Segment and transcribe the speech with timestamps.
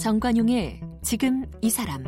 [0.00, 2.02] 정관용의 지금 이 사람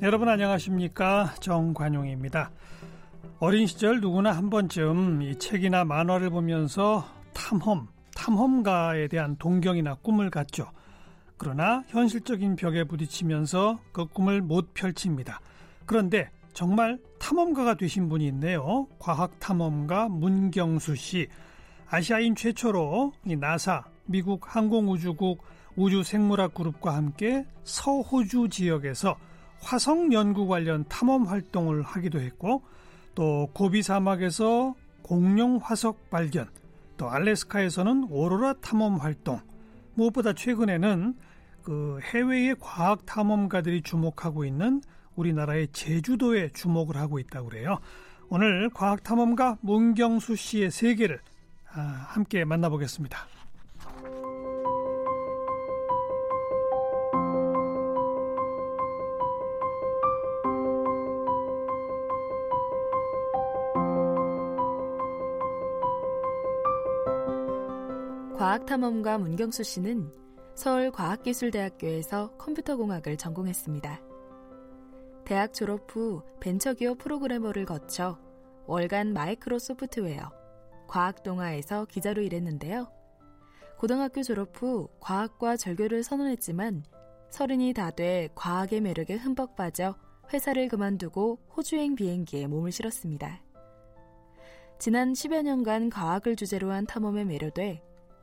[0.00, 2.52] 여러분 안녕하십니까 정관용입니다.
[3.40, 10.70] 어린 시절 누구나 한 번쯤 이 책이나 만화를 보면서 탐험, 탐험가에 대한 동경이나 꿈을 갖죠.
[11.36, 15.40] 그러나 현실적인 벽에 부딪히면서 그 꿈을 못 펼칩니다.
[15.84, 18.86] 그런데 정말 탐험가가 되신 분이 있네요.
[19.00, 21.26] 과학 탐험가 문경수 씨.
[21.88, 25.42] 아시아인 최초로 이 나사, 미국 항공우주국
[25.76, 29.16] 우주생물학 그룹과 함께 서호주 지역에서
[29.60, 32.62] 화성 연구 관련 탐험 활동을 하기도 했고
[33.14, 36.48] 또 고비 사막에서 공룡 화석 발견,
[36.96, 39.40] 또 알래스카에서는 오로라 탐험 활동,
[39.94, 41.14] 무엇보다 최근에는
[41.62, 44.82] 그 해외의 과학 탐험가들이 주목하고 있는
[45.14, 47.78] 우리나라의 제주도에 주목을 하고 있다고 그래요.
[48.28, 51.20] 오늘 과학 탐험가 문경수 씨의 세계를
[51.74, 53.41] 아, 함께 만나보겠습니다.
[68.62, 70.10] 과학탐험가 문경수 씨는
[70.54, 74.00] 서울과학기술대학교에서 컴퓨터공학을 전공했습니다.
[75.24, 78.18] 대학 졸업 후 벤처기업 프로그래머를 거쳐
[78.66, 80.30] 월간 마이크로 소프트웨어,
[80.88, 82.90] 과학동화에서 기자로 일했는데요.
[83.78, 86.84] 고등학교 졸업 후 과학과 절교를 선언했지만
[87.30, 89.96] 서른이 다 돼 과학의 매력에 흠뻑 빠져
[90.32, 93.42] 회사를 그만두고 호주행 비행기에 몸을 실었습니다.
[94.78, 97.82] 지난 10여 년간 과학을 주제로 한 탐험에 매료돼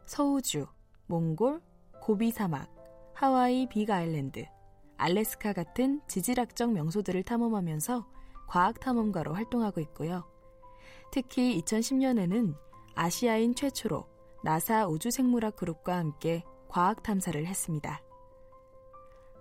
[0.10, 0.66] 서우주,
[1.06, 1.62] 몽골,
[2.02, 2.68] 고비 사막,
[3.14, 4.44] 하와이 빅 아일랜드,
[4.98, 8.08] 알래스카 같은 지질학적 명소들을 탐험하면서
[8.48, 10.24] 과학 탐험가로 활동하고 있고요.
[11.12, 12.56] 특히 2010년에는
[12.96, 14.08] 아시아인 최초로
[14.44, 18.02] 나사 우주생물학 그룹과 함께 과학 탐사를 했습니다.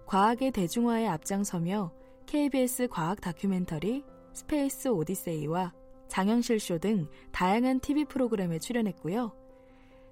[0.05, 1.95] 과학의 대중화에 앞장서며
[2.27, 5.73] KBS 과학 다큐멘터리 Space Odyssey와
[6.09, 9.48] 장영실 쇼 등 다양한 TV 프로그램에 출연했고요.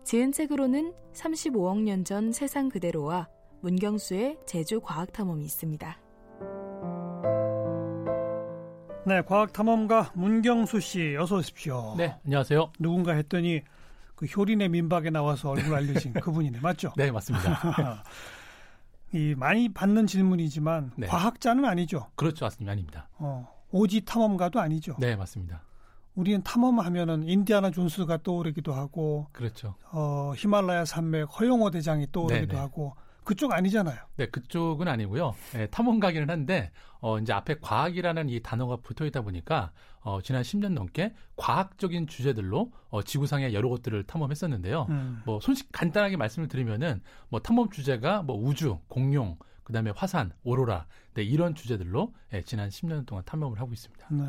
[0.07, 3.27] 지은 책으로는 35억 년 전 세상 그대로와
[3.63, 5.99] 문경수의 제주 과학 탐험이 있습니다.
[9.05, 11.97] 네, 과학 탐험가 문경수 씨 어서 오십시오.
[11.99, 12.71] 네, 안녕하세요.
[12.79, 13.63] 누군가 했더니
[14.15, 16.93] 그 효린의 민박에 나와서 얼굴 알려진 그분이네, 맞죠?
[16.97, 18.05] 네, 맞습니다.
[19.13, 21.09] 이 많이 받는 질문이지만 네.
[21.09, 22.07] 과학자는 아니죠.
[22.15, 22.71] 그렇죠, 맞습니다.
[22.71, 23.09] 아닙니다.
[23.19, 24.95] 어, 오지 탐험가도 아니죠.
[25.01, 25.63] 네, 맞습니다.
[26.17, 29.77] 우리는 탐험하면은 인디아나 존스가 떠오르기도 하고, 그렇죠.
[29.93, 32.59] 어, 히말라야 산맥 허용호 대장이 떠오르기도 네네.
[32.59, 32.97] 하고,
[33.27, 33.99] 그쪽 아니잖아요.
[34.17, 35.35] 네, 그쪽은 아니고요.
[35.53, 40.75] 네, 탐험가기는 한데 어 이제 앞에 과학이라는 이 단어가 붙어 있다 보니까 어 지난 10년
[40.75, 44.87] 넘게 과학적인 주제들로 어 지구상의 여러 곳들을 탐험했었는데요.
[44.91, 45.23] 음.
[45.27, 51.25] 뭐 손식 간단하게 말씀을 드리면은 뭐 탐험 주제가 뭐 우주, 공룡, 그다음에 화산, 오로라 네,
[51.25, 54.07] 이런 주제들로 예, 지난 10년 동안 탐험을 하고 있습니다.
[54.13, 54.25] 네.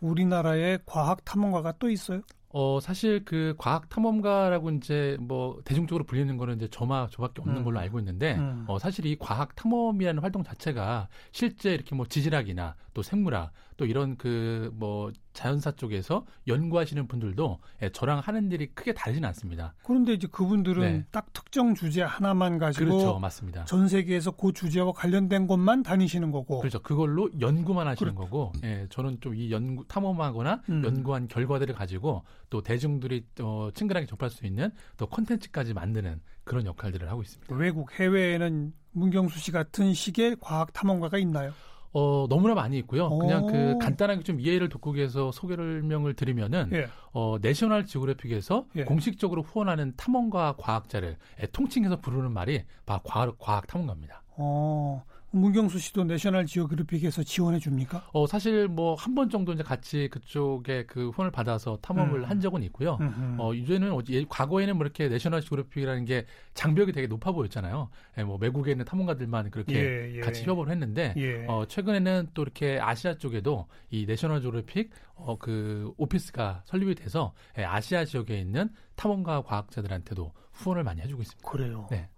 [0.00, 2.22] 우리나라에 과학 탐험가가 또 있어요?
[2.50, 7.64] 어, 사실 그 과학 탐험가라고 이제 뭐 대중적으로 불리는 거는 이제 저마 저밖에 없는 음.
[7.64, 8.64] 걸로 알고 있는데 음.
[8.66, 14.16] 어, 사실 이 과학 탐험이라는 활동 자체가 실제 이렇게 뭐 지질학이나 또 생물학 또 이런
[14.16, 19.74] 그 뭐 자연사 쪽에서 연구하시는 분들도 예, 저랑 하는 일이 크게 다르지는 않습니다.
[19.84, 21.06] 그런데 이제 그분들은 네.
[21.10, 23.64] 딱 특정 주제 하나만 가지고 그렇죠, 맞습니다.
[23.64, 26.80] 전 세계에서 그 주제와 관련된 곳만 다니시는 거고 그렇죠.
[26.80, 28.24] 그걸로 연구만 하시는 그렇...
[28.24, 30.84] 거고 예, 저는 좀 이 연구 탐험하거나 음.
[30.84, 37.08] 연구한 결과들을 가지고 또 대중들이 어, 친근하게 접할 수 있는 또 콘텐츠까지 만드는 그런 역할들을
[37.08, 37.54] 하고 있습니다.
[37.54, 41.52] 외국 해외에는 문경수 씨 같은 식의 과학 탐험가가 있나요?
[41.92, 43.06] 어, 너무나 많이 있고요.
[43.06, 43.18] 오.
[43.18, 46.88] 그냥 그 간단하게 좀 이해를 돕고 위해서 소개를명을 드리면은 예.
[47.12, 48.84] 어, 내셔널 지오그래픽에서 예.
[48.84, 51.16] 공식적으로 후원하는 탐험가 과학자를
[51.52, 52.62] 통칭해서 부르는 말이
[53.04, 54.22] 과학, 과학 탐험가입니다.
[54.36, 55.04] 어.
[55.30, 58.08] 문경수 씨도 내셔널 지오그래픽에서 지원해 줍니까?
[58.12, 62.24] 어 사실 뭐 한 번 정도 이제 같이 그쪽에 그 후원을 받아서 탐험을 음.
[62.24, 62.96] 한 적은 있고요.
[63.00, 63.36] 음흠.
[63.38, 63.92] 어 이제는
[64.28, 66.24] 과거에는 뭐 이렇게 내셔널 지오그래픽이라는 게
[66.54, 67.90] 장벽이 되게 높아 보였잖아요.
[68.16, 70.20] 예, 뭐 외국에 있는 탐험가들만 그렇게 예, 예.
[70.20, 71.44] 같이 협업을 했는데 예.
[71.46, 78.04] 어 최근에는 또 이렇게 아시아 쪽에도 이 내셔널 지오그래픽 어그 오피스가 설립이 돼서 예, 아시아
[78.06, 81.50] 지역에 있는 탐험가 과학자들한테도 후원을 많이 해주고 있습니다.
[81.50, 81.86] 그래요.
[81.90, 82.08] 네.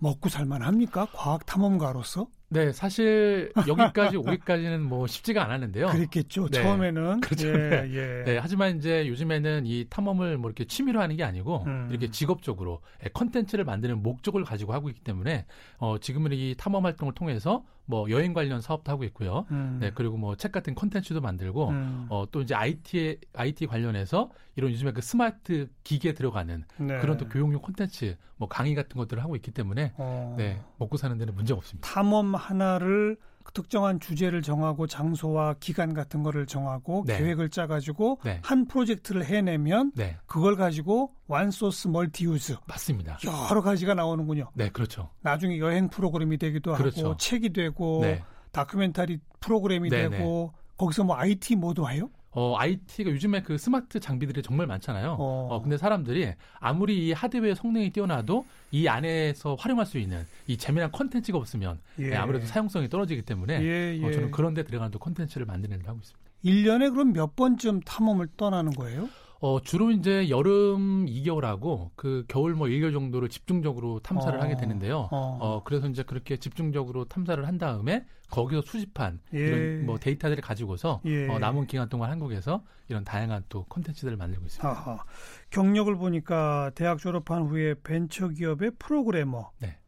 [0.00, 1.06] 먹고 살만 합니까?
[1.12, 2.28] 과학 탐험가로서?
[2.50, 5.88] 네, 사실 여기까지 오기까지는 뭐 쉽지가 않았는데요.
[5.88, 6.48] 그랬겠죠.
[6.48, 6.62] 네.
[6.62, 7.20] 처음에는.
[7.22, 7.48] 그렇죠.
[7.48, 7.90] 예, 네.
[7.92, 8.24] 예.
[8.24, 8.38] 네.
[8.38, 11.88] 하지만 이제 요즘에는 이 탐험을 뭐 이렇게 취미로 하는 게 아니고 음.
[11.90, 15.44] 이렇게 직업적으로 예, 컨텐츠를 만드는 목적을 가지고 하고 있기 때문에
[15.76, 19.46] 어, 지금은 이 탐험 활동을 통해서 뭐 여행 관련 사업도 하고 있고요.
[19.50, 19.78] 음.
[19.80, 22.06] 네, 그리고 뭐 책 같은 컨텐츠도 만들고 음.
[22.10, 26.98] 어, 또 이제 IT IT 관련해서 이런 요즘에 그 스마트 기기에 들어가는 네.
[26.98, 30.34] 그런 또 교육용 콘텐츠, 뭐 강의 같은 것들을 하고 있기 때문에 어.
[30.36, 31.88] 네 먹고 사는 데는 문제 없습니다.
[31.88, 33.16] 탐험 하나를
[33.54, 37.18] 특정한 주제를 정하고 장소와 기간 같은 거를 정하고 네.
[37.18, 38.40] 계획을 짜가지고 네.
[38.42, 40.16] 한 프로젝트를 해내면 네.
[40.26, 43.18] 그걸 가지고 완소스 멀티유즈 맞습니다.
[43.50, 44.50] 여러 가지가 나오는군요.
[44.54, 45.10] 네, 그렇죠.
[45.22, 47.06] 나중에 여행 프로그램이 되기도 그렇죠.
[47.06, 48.22] 하고 책이 되고 네.
[48.52, 50.62] 다큐멘터리 프로그램이 네, 되고 네.
[50.76, 52.10] 거기서 뭐 IT 모두 와요?
[52.38, 55.16] 어, IT가 요즘에 그 스마트 장비들이 정말 많잖아요.
[55.18, 55.48] 어.
[55.50, 55.60] 어.
[55.60, 61.36] 근데 사람들이 아무리 이 하드웨어 성능이 뛰어나도 이 안에서 활용할 수 있는 이 재미난 컨텐츠가
[61.36, 62.10] 없으면 예.
[62.10, 64.06] 네, 아무래도 사용성이 떨어지기 때문에 예, 예.
[64.06, 66.28] 어, 저는 그런 데 들어가는 또 컨텐츠를 만드는 일을 하고 있습니다.
[66.44, 69.08] 1년에 그럼 몇 번쯤 탐험을 떠나는 거예요?
[69.40, 75.08] 어, 주로 이제 여름 2개월하고 그 겨울 뭐 1개월 정도를 집중적으로 탐사를 어, 하게 되는데요.
[75.12, 75.38] 어.
[75.40, 75.62] 어.
[75.64, 79.38] 그래서 이제 그렇게 집중적으로 탐사를 한 다음에 거기서 수집한 예.
[79.38, 81.28] 이런 뭐 데이터들을 가지고서 예.
[81.28, 84.68] 어, 남은 기간 동안 한국에서 이런 다양한 또 콘텐츠들을 만들고 있습니다.
[84.68, 85.04] 아하.
[85.50, 89.52] 경력을 보니까 대학 졸업한 후에 벤처 기업의 프로그래머.
[89.60, 89.78] 네.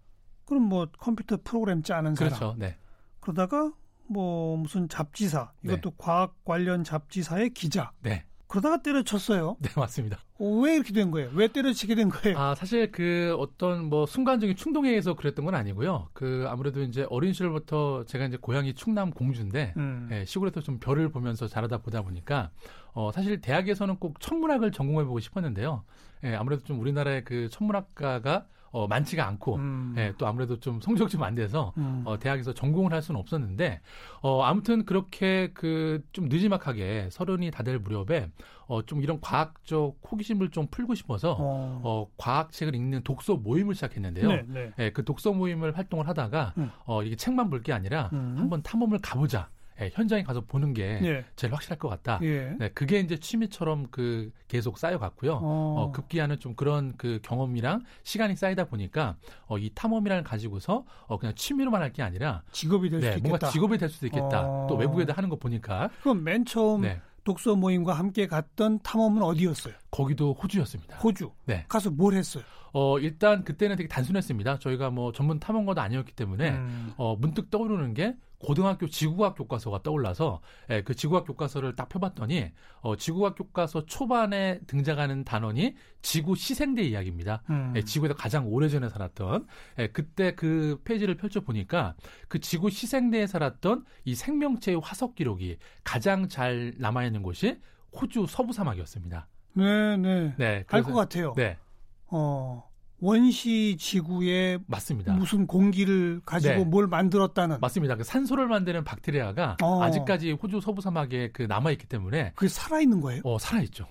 [0.47, 2.33] 그럼 뭐 컴퓨터 프로그램 짜는 사람.
[2.33, 2.55] 그렇죠.
[2.59, 2.77] 네.
[3.21, 3.73] 그러다가
[4.09, 5.97] 뭐 무슨 잡지사 이것도 네.
[5.99, 7.93] 과학 관련 잡지사의 기자.
[8.01, 8.25] 네.
[8.51, 9.57] 그러다가 때려쳤어요.
[9.63, 10.19] 네, 맞습니다.
[10.39, 11.31] 어, 왜 이렇게 된 거예요?
[11.35, 12.37] 왜 때려치게 된 거예요?
[12.37, 16.09] 아, 사실 그 어떤 뭐 순간적인 충동에 의해서 그랬던 건 아니고요.
[16.13, 20.09] 그 아무래도 이제 어린 시절부터 제가 이제 고향이 충남 공주인데 음.
[20.11, 22.51] 예, 시골에서 좀 별을 보면서 자라다 보다 보니까
[22.93, 25.85] 어, 사실 대학에서는 꼭 천문학을 전공해 보고 싶었는데요.
[26.25, 29.95] 예, 아무래도 좀 우리나라의 그 천문학과가 어, 많지가 않고 음.
[29.99, 32.03] 예, 또 아무래도 좀 성적이 좀안 돼서 음.
[32.05, 33.81] 어, 대학에서 전공을 할 수는 없었는데
[34.23, 38.31] 어, 아무튼 그렇게 그좀 늦지막하게 서른이 다 될 무렵에
[38.67, 41.81] 어, 좀 이런 과학적 호기심을 좀 풀고 싶어서 어.
[41.85, 44.29] 어 과학책을 읽는 독서 모임을 시작했는데요.
[44.29, 44.73] 네, 네.
[44.79, 46.71] 예, 그 독서 모임을 활동을 하다가 음.
[46.87, 48.37] 어, 이게 책만 볼 게 아니라 음.
[48.39, 49.51] 한번 탐험을 가보자.
[49.81, 51.25] 예, 현장에 가서 보는 게 예.
[51.37, 52.19] 제일 확실할 것 같다.
[52.23, 52.55] 예.
[52.59, 55.33] 네, 그게 이제 취미처럼 그 계속 쌓여갔고요.
[55.35, 55.41] 어.
[55.43, 59.17] 어, 급기야는 좀 그런 그 경험이랑 시간이 쌓이다 보니까
[59.47, 63.29] 어, 이 탐험이라는 가지고서 어, 그냥 취미로만 할 게 아니라 직업이 될 네, 수도 있겠다.
[63.29, 64.43] 뭔가 직업이 될 수도 있겠다.
[64.47, 64.67] 어.
[64.69, 65.91] 또 외국에도 하는 거 보니까.
[66.03, 67.01] 그럼 맨 처음 네.
[67.25, 69.75] 독서 모임과 함께 갔던 탐험은 어디였어요?
[69.91, 70.99] 거기도 호주였습니다.
[70.99, 71.33] 호주.
[71.47, 71.65] 네.
[71.69, 72.45] 가서 뭘 했어요?
[72.73, 74.61] 어, 일단 그때는 되게 단순했습니다.
[74.61, 76.93] 저희가 뭐 전문 탐험가도 아니었기 때문에 음.
[76.97, 80.41] 어, 문득 떠오르는 게 고등학교 지구과학 교과서가 떠올라서
[80.71, 82.51] 예, 그 지구과학 교과서를 딱 펴봤더니
[82.81, 87.43] 어, 지구과학 교과서 초반에 등장하는 단원이 지구 시생대 이야기입니다.
[87.51, 87.75] 음.
[87.77, 89.47] 예, 지구에서 가장 오래전에 살았던
[89.79, 91.95] 예, 그때 그 페이지를 펼쳐 보니까
[92.29, 97.61] 그 지구 시생대에 살았던 이 생명체의 화석 기록이 가장 잘 남아 있는 곳이
[97.93, 99.29] 호주 서부 사막이었습니다.
[99.55, 100.35] 네, 네.
[100.39, 101.35] 네, 알것 같아요.
[101.37, 101.59] 네.
[102.07, 102.70] 어.
[103.01, 105.13] 원시 지구에 맞습니다.
[105.15, 106.65] 무슨 공기를 가지고 네.
[106.65, 107.97] 뭘 만들었다는 맞습니다.
[107.97, 109.83] 그 산소를 만드는 박테리아가 어.
[109.83, 113.23] 아직까지 호주 서부 사막에 그 남아 있기 때문에 그게 살아 있는 거예요?
[113.25, 113.87] 어, 살아 있죠.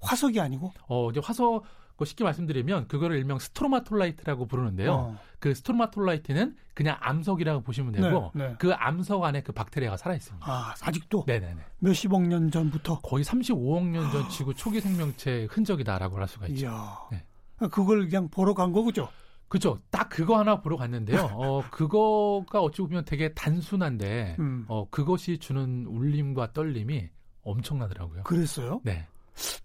[0.00, 0.72] 화석이 아니고?
[0.88, 1.64] 어, 이제 화석
[1.96, 4.92] 그 쉽게 말씀드리면 그거를 일명 스트로마톨라이트라고 부르는데요.
[4.92, 5.18] 어.
[5.38, 8.54] 그 스트로마톨라이트는 그냥 암석이라고 보시면 되고 네, 네.
[8.58, 10.44] 그 암석 안에 그 박테리아가 살아 있습니다.
[10.50, 11.24] 아, 아직도?
[11.26, 11.60] 네네네.
[11.80, 13.00] 몇십억 년 전부터?
[13.00, 16.66] 거의 35억 년 전 지구 초기 생명체 흔적이다라고 할 수가 있죠.
[16.66, 16.98] 이야.
[17.12, 17.24] 네.
[17.68, 19.08] 그걸 그냥 보러 간 거죠.
[19.52, 19.78] 그죠.
[19.90, 21.28] 딱 그거 하나 보러 갔는데요.
[21.36, 24.64] 어, 그거가 어찌 보면 되게 단순한데, 음.
[24.66, 27.10] 어, 그것이 주는 울림과 떨림이
[27.42, 28.22] 엄청나더라고요.
[28.22, 28.80] 그랬어요?
[28.82, 29.06] 네.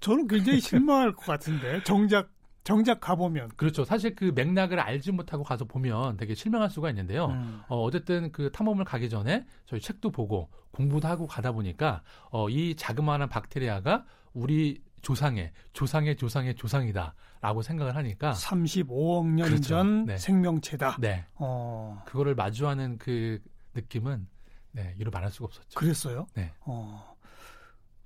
[0.01, 2.29] 저는 굉장히 실망할 것 같은데, 정작,
[2.65, 3.51] 정작 가보면.
[3.55, 3.85] 그렇죠.
[3.85, 7.27] 사실 그 맥락을 알지 못하고 가서 보면 되게 실망할 수가 있는데요.
[7.27, 7.61] 음.
[7.69, 12.75] 어, 어쨌든 그 탐험을 가기 전에 저희 책도 보고 공부도 하고 가다 보니까, 어, 이
[12.75, 19.83] 자그마한 박테리아가 우리 조상의 조상의 조상의 조상이다라고 생각을 하니까 35억 년전 그렇죠.
[20.05, 20.17] 네.
[20.17, 20.97] 생명체다.
[20.99, 21.25] 네.
[21.35, 22.01] 어.
[22.05, 23.39] 그거를 마주하는 그
[23.73, 24.27] 느낌은
[24.71, 25.77] 네, 이루 말할 수가 없었죠.
[25.79, 26.27] 그랬어요?
[26.35, 26.51] 네.
[26.61, 27.15] 어.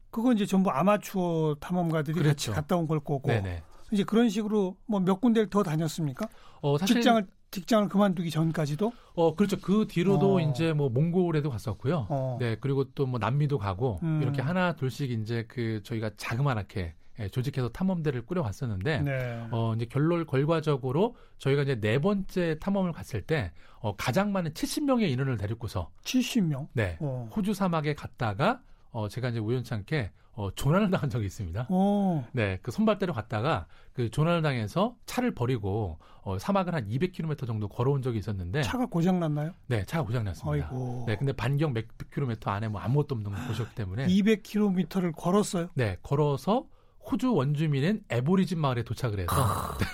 [0.09, 2.51] 그건 이제 전부 아마추어 탐험가들이 그렇죠.
[2.51, 3.27] 같이 갔다 온 걸 거고.
[3.29, 3.63] 네네.
[3.91, 6.27] 이제 그런 식으로 뭐 몇 군데를 더 다녔습니까?
[6.61, 8.91] 어, 사실 직장을 직장을 그만두기 전까지도?
[9.13, 9.57] 어, 그렇죠.
[9.59, 10.39] 그 뒤로도 어.
[10.39, 12.07] 이제 뭐 몽골에도 갔었고요.
[12.09, 12.37] 어.
[12.39, 14.21] 네, 그리고 또 뭐 남미도 가고 음.
[14.21, 19.47] 이렇게 하나 둘씩 이제 그 저희가 자그마하게 예, 조직해서 탐험대를 꾸려왔었는데 네.
[19.51, 25.09] 어 이제 결론 결과적으로 저희가 이제 네 번째 탐험을 갔을 때 어, 가장 많은 70명의
[25.09, 26.69] 인원을 데리고서 70명?
[26.71, 26.97] 네.
[27.01, 27.29] 어.
[27.35, 31.67] 호주 사막에 갔다가 어, 제가 이제 우연찮게 어, 조난을 당한 적이 있습니다.
[31.69, 32.23] 오.
[32.31, 38.01] 네, 그 선발대로 갔다가 그 조난을 당해서 차를 버리고 어, 사막을 한 200km 정도 걸어온
[38.01, 39.51] 적이 있었는데 차가 고장 났나요?
[39.67, 40.67] 네, 차가 고장 났습니다.
[40.67, 41.03] 아이고.
[41.07, 45.69] 네, 근데 반경 몇 킬로미터 안에 뭐 아무것도 없는 곳이었기 때문에 200km를 걸었어요.
[45.73, 46.65] 네, 걸어서
[47.09, 49.33] 호주 원주민인 에보리진 마을에 도착을 해서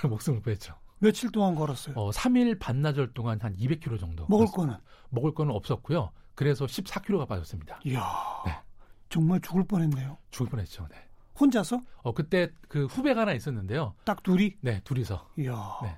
[0.02, 0.74] 네, 목숨을 구했죠.
[1.00, 1.94] 며칠 동안 걸었어요.
[1.96, 4.26] 어, 3일 반나절 동안 한 200km 정도.
[4.28, 4.56] 먹을 걸었습니다.
[4.56, 4.76] 거는
[5.10, 6.10] 먹을 거는 없었고요.
[6.34, 7.80] 그래서 14kg가 빠졌습니다.
[7.84, 8.02] 이야.
[8.46, 8.52] 네.
[9.08, 10.18] 정말 죽을 뻔했네요.
[10.30, 10.86] 죽을 뻔했죠.
[10.90, 10.96] 네.
[11.40, 13.94] 혼자서 어, 그때 그 후배가 하나 있었는데요.
[14.04, 14.56] 딱 둘이.
[14.60, 15.28] 네, 둘이서.
[15.38, 15.78] 이야.
[15.82, 15.96] 네.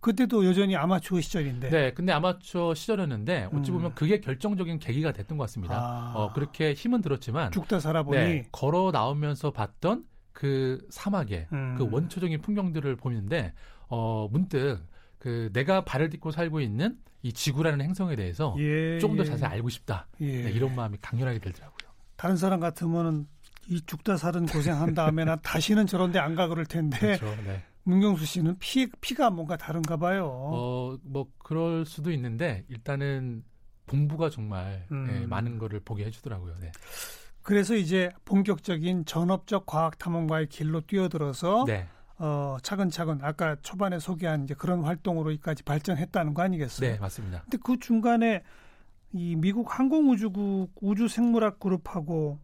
[0.00, 1.70] 그때도 여전히 아마추어 시절인데.
[1.70, 3.94] 네, 근데 아마추어 시절이었는데 어찌 보면 음.
[3.94, 5.76] 그게 결정적인 계기가 됐던 것 같습니다.
[5.76, 6.12] 아.
[6.14, 11.76] 어, 그렇게 힘은 들었지만 죽다 살아보니 네, 걸어 나오면서 봤던 그 사막의 음.
[11.78, 13.54] 그 원초적인 풍경들을 보는데
[13.88, 14.82] 어, 문득
[15.18, 19.26] 그 내가 발을 딛고 살고 있는 이 지구라는 행성에 대해서 예, 조금 더 예.
[19.26, 20.06] 자세히 알고 싶다.
[20.20, 20.42] 예.
[20.42, 21.73] 네, 이런 마음이 강렬하게 들더라고요.
[22.16, 23.26] 다른 사람 같으면은
[23.68, 27.26] 이 죽다 살은 고생한 다음에 나 다시는 저런 데 안 가 그럴 텐데 그렇죠.
[27.44, 27.62] 네.
[27.84, 30.26] 문경수 씨는 피, 피가 뭔가 다른가 봐요.
[30.30, 33.44] 어, 뭐 그럴 수도 있는데 일단은
[33.86, 35.06] 본부가 정말 음.
[35.10, 36.54] 예, 많은 거를 보게 해주더라고요.
[36.60, 36.72] 네.
[37.42, 41.86] 그래서 이제 본격적인 전업적 과학 탐험가의 길로 뛰어들어서 네.
[42.16, 46.92] 어, 차근차근 아까 초반에 소개한 이제 그런 활동으로까지 발전했다는 거 아니겠어요?
[46.92, 47.42] 네, 맞습니다.
[47.42, 48.42] 근데 그 중간에
[49.14, 52.40] 이 미국 항공우주국 우주생물학 그룹하고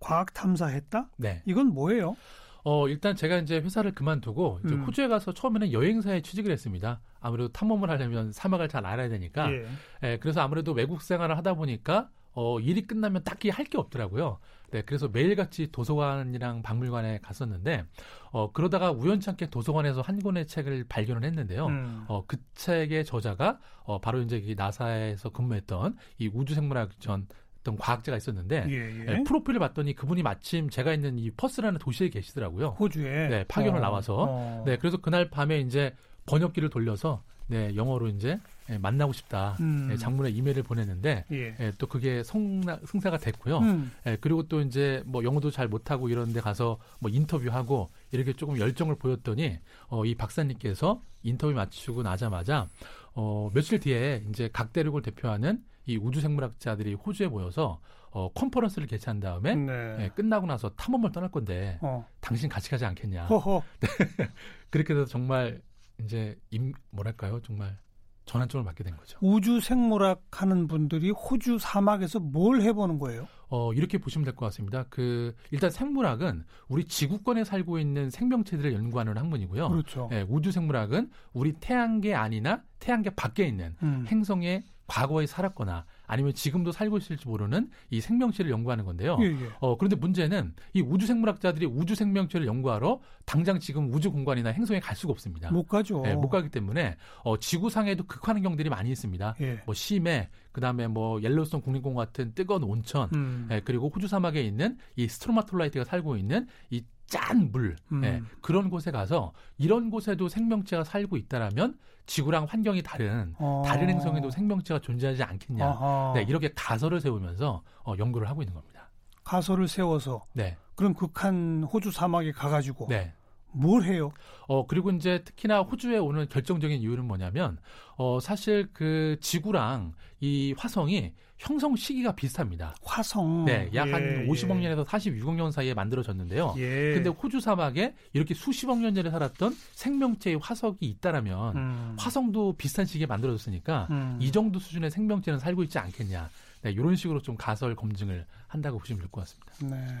[0.00, 1.10] 과학 탐사했다?
[1.16, 1.42] 네.
[1.46, 2.16] 이건 뭐예요?
[2.64, 4.82] 어, 일단 제가 이제 회사를 그만두고 이제 음.
[4.84, 7.00] 호주에 가서 처음에는 여행사에 취직을 했습니다.
[7.20, 9.50] 아무래도 탐험을 하려면 사막을 잘 알아야 되니까.
[9.52, 9.66] 예.
[10.02, 14.38] 예, 그래서 아무래도 외국 생활을 하다 보니까 어, 일이 끝나면 딱히 할 게 없더라고요.
[14.70, 17.84] 네, 그래서 매일같이 도서관이랑 박물관에 갔었는데
[18.30, 21.66] 어, 그러다가 우연찮게 도서관에서 한 권의 책을 발견을 했는데요.
[21.66, 22.04] 음.
[22.08, 27.26] 어, 그 책의 저자가 어, 바로 이제 이 나사에서 근무했던 이 우주생물학 전
[27.60, 29.06] 어떤 과학자가 있었는데 예, 예.
[29.08, 32.76] 예, 프로필을 봤더니 그분이 마침 제가 있는 이 퍼스라는 도시에 계시더라고요.
[32.78, 34.62] 호주에 네, 파견을 어, 나와서 어.
[34.66, 35.94] 네, 그래서 그날 밤에 이제
[36.26, 38.38] 번역기를 돌려서 네, 영어로 이제
[38.70, 39.56] 예, 만나고 싶다.
[39.60, 39.88] 음.
[39.90, 41.56] 예, 장문의 이메일을 보냈는데 예.
[41.58, 43.58] 예, 또 그게 성나, 승사가 됐고요.
[43.58, 43.90] 음.
[44.06, 48.58] 예, 그리고 또 이제 뭐 영어도 잘 못하고 이런 데 가서 뭐 인터뷰하고 이렇게 조금
[48.58, 52.68] 열정을 보였더니 어, 이 박사님께서 인터뷰 마치고 나자마자
[53.14, 59.54] 어, 며칠 뒤에 이제 각 대륙을 대표하는 이 우주생물학자들이 호주에 모여서 어, 컨퍼런스를 개최한 다음에
[59.54, 59.96] 네.
[60.00, 62.06] 예, 끝나고 나서 탐험을 떠날 건데 어.
[62.20, 63.26] 당신 같이 가지 않겠냐.
[63.26, 63.62] 허허.
[64.70, 65.60] 그렇게 돼서 정말
[66.02, 67.76] 이제 임 뭐랄까요 정말
[68.24, 69.18] 전환점을 받게 된 거죠.
[69.22, 73.26] 우주 생물학 하는 분들이 호주 사막에서 뭘 해보는 거예요?
[73.48, 74.84] 어 이렇게 보시면 될 것 같습니다.
[74.90, 79.70] 그 일단 생물학은 우리 지구권에 살고 있는 생명체들을 연구하는 학문이고요.
[79.70, 80.10] 그렇죠.
[80.12, 84.04] 예, 우주 생물학은 우리 태양계 안이나 태양계 밖에 있는 음.
[84.08, 89.18] 행성에 과거에 살았거나 아니면 지금도 살고 있을지 모르는 이 생명체를 연구하는 건데요.
[89.20, 89.36] 예, 예.
[89.60, 94.96] 어, 그런데 문제는 이 우주 생물학자들이 우주 생명체를 연구하러 당장 지금 우주 공간이나 행성에 갈
[94.96, 95.52] 수가 없습니다.
[95.52, 96.02] 못 가죠.
[96.06, 99.36] 예, 못 가기 때문에 어, 지구상에도 극한 환경들이 많이 있습니다.
[99.40, 99.62] 예.
[99.66, 103.48] 뭐 심해, 그다음에 뭐 옐로스톤 국립공원 같은 뜨거운 온천, 음.
[103.52, 108.04] 예, 그리고 호주 사막에 있는 이 스트로마톨라이트가 살고 있는 이 짠 물, 음.
[108.04, 113.62] 예, 그런 곳에 가서 이런 곳에도 생명체가 살고 있다라면 지구랑 환경이 다른 어.
[113.64, 115.66] 다른 행성에도 생명체가 존재하지 않겠냐.
[115.66, 116.12] 아하.
[116.14, 118.90] 네, 이렇게 가설을 세우면서 어, 연구를 하고 있는 겁니다.
[119.24, 123.12] 가설을 세워서 네, 그런 극한 호주 사막에 가가지고 네.
[123.52, 124.12] 뭘 해요?
[124.46, 127.58] 어, 그리고 이제 특히나 호주에 오는 결정적인 이유는 뭐냐면,
[127.96, 132.74] 어, 사실 그 지구랑 이 화성이 형성 시기가 비슷합니다.
[132.82, 133.44] 화성.
[133.44, 134.62] 네, 약한 예, 50억 예.
[134.62, 136.54] 년에서 46억 년 사이에 만들어졌는데요.
[136.58, 136.94] 예.
[136.94, 141.96] 근데 호주 사막에 이렇게 수십억 년 전에 살았던 생명체의 화석이 있다라면 음.
[141.98, 144.18] 화성도 비슷한 시기에 만들어졌으니까 음.
[144.20, 146.28] 이 정도 수준의 생명체는 살고 있지 않겠냐.
[146.62, 149.52] 네, 이런 식으로 좀 가설 검증을 한다고 보시면 될 것 같습니다.
[149.62, 149.94] 네.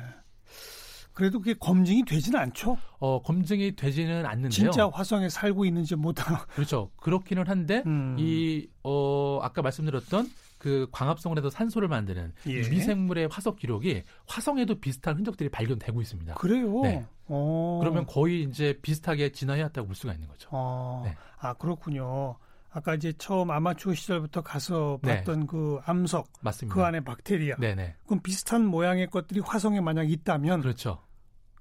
[1.12, 2.78] 그래도 그게 검증이 되지는 않죠.
[3.00, 4.50] 어, 검증이 되지는 않는데요.
[4.50, 6.44] 진짜 화성에 살고 있는지 못하.
[6.46, 6.90] 그렇죠.
[6.96, 8.16] 그렇기는 한데 음.
[8.18, 10.28] 이 어, 아까 말씀드렸던
[10.58, 12.52] 그 광합성을 해서 산소를 만드는 예.
[12.52, 16.34] 이 미생물의 화석 기록이 화성에도 비슷한 흔적들이 발견되고 있습니다.
[16.34, 16.80] 그래요.
[16.82, 17.06] 네.
[17.26, 17.78] 어.
[17.80, 20.48] 그러면 거의 이제 비슷하게 진화해왔다고 볼 수가 있는 거죠.
[20.52, 21.02] 어.
[21.04, 21.16] 네.
[21.38, 22.36] 아 그렇군요.
[22.70, 25.18] 아까 이제 처음 아마추어 시절부터 가서 네.
[25.18, 26.74] 봤던 그 암석 맞습니다.
[26.74, 27.56] 그 안에 박테리아.
[27.56, 27.96] 네네.
[28.06, 31.02] 그럼 비슷한 모양의 것들이 화성에 만약 있다면 그렇죠.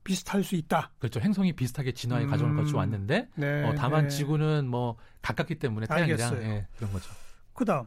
[0.04, 0.92] 비슷할 수 있다.
[1.00, 1.20] 그렇죠.
[1.20, 2.30] 행성이 비슷하게 진화의 음.
[2.30, 3.64] 과정을 거쳐 왔는데 네.
[3.64, 4.10] 어, 다만 네.
[4.10, 6.42] 지구는 뭐 가깝기 때문에 태양이랑 알겠어요.
[6.50, 7.12] 예, 그런 거죠.
[7.54, 7.86] 그다음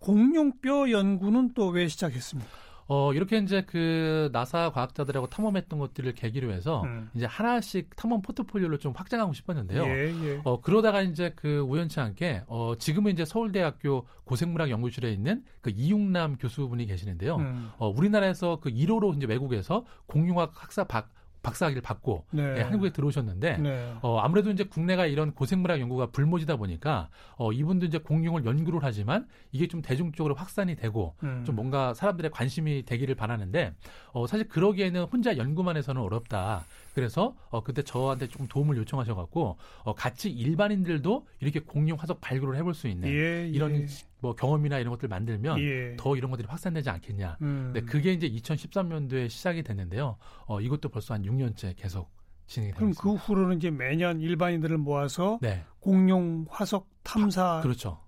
[0.00, 2.50] 공룡뼈 연구는 또 왜 시작했습니까?
[2.92, 7.08] 어, 이렇게 이제 그 나사 과학자들하고 탐험했던 것들을 계기로 해서 음.
[7.14, 9.84] 이제 하나씩 탐험 포트폴리오를 좀 확장하고 싶었는데요.
[9.84, 10.40] 예, 예.
[10.42, 16.36] 어, 그러다가 이제 그 우연치 않게 어, 지금은 이제 서울대학교 고생물학 연구실에 있는 그 이육남
[16.38, 17.36] 교수분이 계시는데요.
[17.36, 17.70] 음.
[17.78, 21.10] 어, 우리나라에서 그 1호로 이제 외국에서 공룡학 학사 박
[21.42, 22.56] 박사학위를 받고 네.
[22.58, 23.94] 예, 한국에 들어오셨는데 네.
[24.02, 29.26] 어, 아무래도 이제 국내가 이런 고생물학 연구가 불모지다 보니까 어, 이분도 이제 공룡을 연구를 하지만
[29.52, 31.42] 이게 좀 대중적으로 확산이 되고 음.
[31.44, 33.74] 좀 뭔가 사람들의 관심이 되기를 바라는데
[34.12, 36.64] 어, 사실 그러기에는 혼자 연구만 해서는 어렵다.
[36.94, 42.74] 그래서 어, 그때 저한테 조금 도움을 요청하셔갖고 어, 같이 일반인들도 이렇게 공룡 화석 발굴을 해볼
[42.74, 43.48] 수 있는 예, 예.
[43.48, 43.86] 이런
[44.20, 45.96] 뭐 경험이나 이런 것들 만들면 예.
[45.96, 47.38] 더 이런 것들이 확산되지 않겠냐.
[47.42, 47.70] 음.
[47.74, 50.16] 네, 그게 이제 2013년도에 시작이 됐는데요.
[50.46, 52.10] 어, 이것도 벌써 한 6년째 계속
[52.46, 53.00] 진행이 되고 있습니다.
[53.00, 55.64] 그럼 그 후로는 이제 매년 일반인들을 모아서 네.
[55.78, 58.00] 공룡 화석 탐사 아, 그렇죠.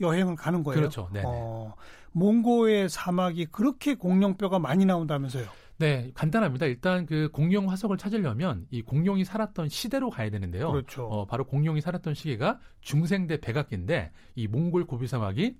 [0.00, 0.80] 여행을 가는 거예요.
[0.80, 1.08] 그렇죠.
[1.12, 1.22] 네.
[1.24, 1.74] 어,
[2.12, 5.46] 몽고의 사막이 그렇게 공룡뼈가 많이 나온다면서요?
[5.80, 6.66] 네, 간단합니다.
[6.66, 10.70] 일단 그 공룡 화석을 찾으려면 이 공룡이 살았던 시대로 가야 되는데요.
[10.70, 11.06] 그렇죠.
[11.06, 15.56] 어, 바로 공룡이 살았던 시기가 중생대 백악기인데 이 몽골 고비 사막이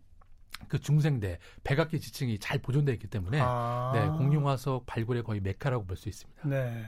[0.68, 3.92] 그 중생대 백악기 지층이 잘 보존되어 있기 때문에 아.
[3.94, 6.46] 네, 공룡 화석 발굴의 거의 메카라고 볼 수 있습니다.
[6.46, 6.84] 네.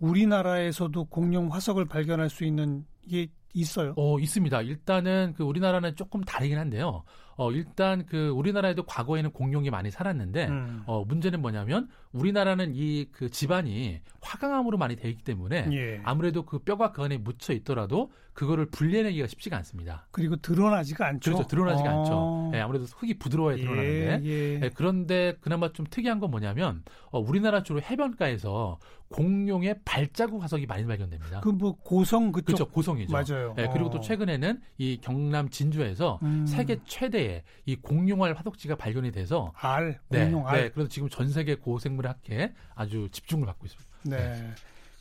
[0.00, 3.92] 우리나라에서도 공룡 화석을 발견할 수 있는 게 있어요?
[3.96, 4.62] 어, 있습니다.
[4.62, 7.04] 일단은 그 우리나라는 조금 다르긴 한데요.
[7.36, 10.82] 어, 일단 그 우리나라에도 과거에는 공룡이 많이 살았는데 음.
[10.86, 16.00] 어, 문제는 뭐냐면 우리나라는 이 그 집안이 화강암으로 많이 되어 있기 때문에 예.
[16.04, 20.06] 아무래도 그 뼈가 그 안에 묻혀 있더라도 그거를 분리해내기가 쉽지가 않습니다.
[20.10, 21.32] 그리고 드러나지가 않죠.
[21.32, 21.46] 그렇죠.
[21.48, 22.00] 드러나지가 어.
[22.00, 22.48] 않죠.
[22.52, 24.20] 네, 아무래도 흙이 부드러워야 예, 드러나는데.
[24.24, 28.78] 예, 네, 그런데 그나마 좀 특이한 건 뭐냐면 어, 우리나라 주로 해변가에서
[29.10, 31.40] 공룡의 발자국 화석이 많이 발견됩니다.
[31.40, 32.66] 그 뭐 고성 그쪽 그렇죠.
[32.68, 33.12] 고성이죠.
[33.12, 33.52] 맞아요.
[33.56, 34.00] 네, 그리고 또 어.
[34.00, 36.46] 최근에는 이 경남 진주에서 음.
[36.46, 37.21] 세계 최대
[37.66, 40.60] 의이 공룡알 화석지가 발견이 돼서 알, 네, 공룡알.
[40.60, 43.90] 네, 그래서 지금 전 세계 고생물학회에 아주 집중을 받고 있습니다.
[44.04, 44.16] 네.
[44.16, 44.50] 네.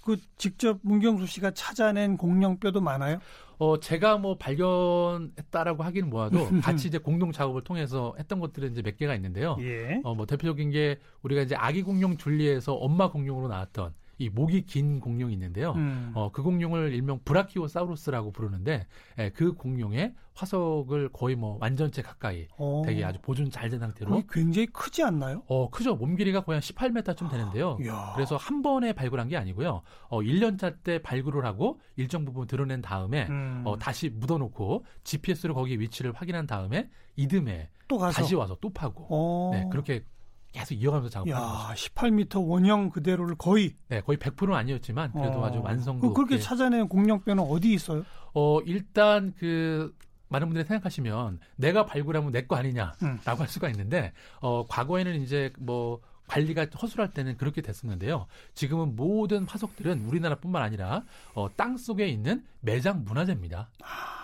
[0.03, 3.19] 그 직접 문경수 씨가 찾아낸 공룡뼈도 많아요?
[3.59, 8.97] 어, 제가 뭐 발견했다라고 하기는 뭐하도 같이 이제 공동 작업을 통해서 했던 것들은 이제 몇
[8.97, 9.55] 개가 있는데요.
[9.59, 10.01] 예.
[10.03, 14.99] 어, 뭐 대표적인 게 우리가 이제 아기 공룡 줄리에서 엄마 공룡으로 나왔던 이 목이 긴
[14.99, 15.71] 공룡이 있는데요.
[15.73, 16.11] 음.
[16.13, 18.85] 어, 그 공룡을 일명 브라키오사우루스라고 부르는데
[19.19, 22.81] 예, 그 공룡의 화석을 거의 뭐 완전체 가까이 오.
[22.81, 22.85] 어.
[22.85, 25.43] 되게 아주 보존 잘 된 상태로 굉장히 크지 않나요?
[25.47, 25.95] 어, 크죠.
[25.95, 27.77] 몸 길이가 거의 한 18m쯤 되는데요.
[27.89, 29.81] 아, 그래서 한 번에 발굴한 게 아니고요.
[30.09, 33.61] 어, 1년차 때 발굴을 하고 일정 부분 드러낸 다음에 음.
[33.65, 38.21] 어, 다시 묻어놓고 GPS로 거기 위치를 확인한 다음에 이듬해 또 가서.
[38.21, 39.51] 다시 와서 또 파고 어.
[39.53, 40.03] 네, 그렇게
[40.51, 41.73] 계속 이어가면서 작업하는 거죠.
[41.95, 45.45] 18m 원형 그대로를 거의 네, 거의 100%는 아니었지만 그래도 어.
[45.45, 48.03] 아주 완성도 그, 그렇게 찾아낸 공룡뼈는 어디 있어요?
[48.33, 49.93] 어, 일단 그
[50.29, 53.19] 많은 분들이 생각하시면 내가 발굴하면 내 거 아니냐라고 음.
[53.25, 55.99] 할 수가 있는데 어 과거에는 이제 뭐
[56.31, 58.25] 관리가 허술할 때는 그렇게 됐었는데요.
[58.53, 63.69] 지금은 모든 화석들은 우리나라뿐만 아니라 어, 땅 속에 있는 매장 문화재입니다.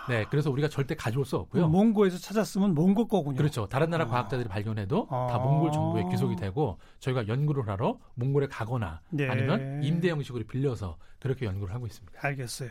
[0.08, 1.68] 네, 그래서 우리가 절대 가져올 수 없고요.
[1.68, 3.36] 몽고에서 찾았으면 몽고 거군요.
[3.36, 3.68] 그렇죠.
[3.68, 4.08] 다른 나라 아.
[4.08, 5.26] 과학자들이 발견해도 아.
[5.30, 9.28] 다 몽골 정부에 귀속이 되고 저희가 연구를 하러 몽골에 가거나 네.
[9.28, 12.18] 아니면 임대 형식으로 빌려서 그렇게 연구를 하고 있습니다.
[12.22, 12.70] 알겠어요.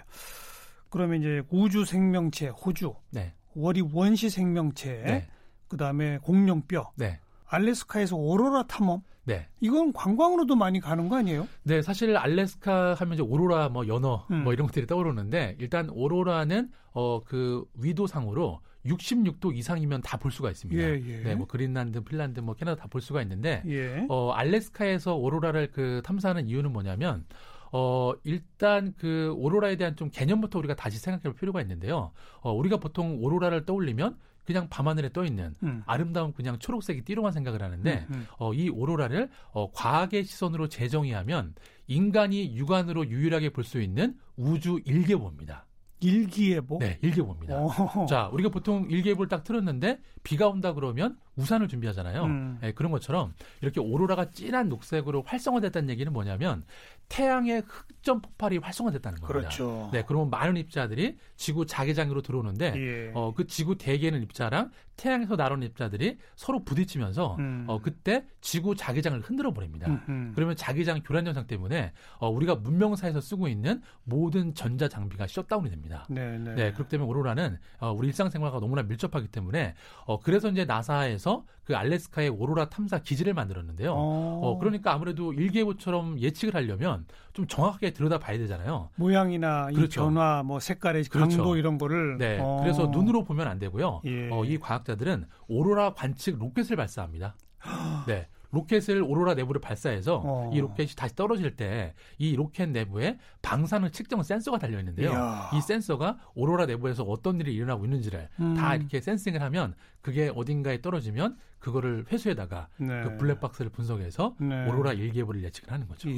[0.89, 3.36] 그러면 이제 우주 생명체 호주, 네.
[3.54, 5.28] 월이 원시 생명체, 네.
[5.67, 7.19] 그 다음에 공룡뼈, 네.
[7.47, 9.01] 알래스카에서 오로라 탐험.
[9.23, 9.47] 네.
[9.60, 11.47] 이건 관광으로도 많이 가는 거 아니에요?
[11.63, 14.43] 네, 사실 알래스카 하면 이제 오로라 뭐 연어 음.
[14.43, 20.81] 뭐 이런 것들이 떠오르는데 일단 오로라는 어 그 위도상으로 66도 이상이면 다 볼 수가 있습니다.
[20.81, 21.23] 예, 예.
[21.23, 24.05] 네, 뭐 그린란드, 핀란드, 뭐 캐나다 다 볼 수가 있는데 예.
[24.10, 27.25] 어 알래스카에서 오로라를 그 탐사하는 이유는 뭐냐면
[27.73, 32.12] 어, 일단 그 오로라에 대한 좀 개념부터 우리가 다시 생각해 볼 필요가 있는데요.
[32.39, 35.83] 어, 우리가 보통 오로라를 떠올리면 그냥 밤하늘에 떠 있는 음.
[35.86, 38.27] 아름다운 그냥 초록색이 띠로만 생각을 하는데 음, 음.
[38.39, 41.53] 어, 이 오로라를 어, 과학의 시선으로 재정의하면
[41.88, 45.65] 인간이 육안으로 유일하게 볼 수 있는 우주 일개보입니다.
[45.99, 46.77] 일기예보?
[46.79, 47.57] 네, 일기예보입니다.
[47.60, 48.05] 오.
[48.07, 52.23] 자, 우리가 보통 일기예보를 딱 틀었는데 비가 온다 그러면 우산을 준비하잖아요.
[52.23, 52.58] 음.
[52.62, 56.63] 네, 그런 것처럼 이렇게 오로라가 진한 녹색으로 활성화됐다는 얘기는 뭐냐면
[57.10, 59.39] 태양의 흑점 폭발이 활성화됐다는 겁니다.
[59.39, 59.89] 그렇죠.
[59.93, 63.12] 네, 그러면 많은 입자들이 지구 자기장으로 들어오는데 예.
[63.13, 67.65] 어, 그 지구 대기에는 입자랑 태양에서 날아오는 입자들이 서로 부딪히면서 음.
[67.67, 69.88] 어, 그때 지구 자기장을 흔들어 버립니다.
[69.88, 70.34] 음흠.
[70.36, 76.06] 그러면 자기장 교란 현상 때문에 어, 우리가 문명사에서 쓰고 있는 모든 전자 장비가 셧다운이 됩니다.
[76.10, 76.56] 네, 네.
[76.56, 81.26] 네 그렇기 때문에 오로라는 어, 우리 일상생활과 너무나 밀접하기 때문에 어, 그래서 이제 나사에서
[81.63, 83.91] 그 알래스카의 오로라 탐사 기지를 만들었는데요.
[83.91, 88.89] 어, 어 그러니까 아무래도 일기예보처럼 예측을 하려면 좀 정확하게 들여다봐야 되잖아요.
[88.95, 90.01] 모양이나 그렇죠.
[90.01, 91.37] 이 변화, 뭐 색깔의 그렇죠.
[91.37, 92.17] 강도 이런 거를.
[92.17, 92.59] 네, 어.
[92.61, 94.01] 그래서 눈으로 보면 안 되고요.
[94.05, 94.29] 예.
[94.31, 97.35] 어, 이 과학자들은 오로라 관측 로켓을 발사합니다.
[98.07, 98.27] 네.
[98.51, 100.51] 로켓을 오로라 내부를 발사해서 어.
[100.53, 105.12] 이 로켓이 다시 떨어질 때 이 로켓 내부에 방사능 측정 센서가 달려 있는데요.
[105.12, 105.51] 이야.
[105.53, 108.53] 이 센서가 오로라 내부에서 어떤 일이 일어나고 있는지를 음.
[108.55, 113.03] 다 이렇게 sensing을 하면 그게 어딘가에 떨어지면 그거를 회수해다가 네.
[113.03, 114.67] 그 블랙박스를 분석해서 네.
[114.67, 116.10] 오로라 일기예보를 예측을 하는 거죠.
[116.10, 116.15] 예.